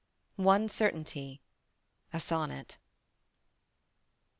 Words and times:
ONE 0.41 0.67
CERTAINTY. 0.67 1.41
SONNET. 2.17 2.79